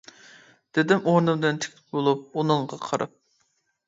-دېدىم 0.77 1.03
ئورنۇمدىن 1.11 1.59
تىك 1.65 1.75
بولۇپ 1.97 2.23
ئۇنىڭغا 2.39 2.81
قاراپ. 2.87 3.15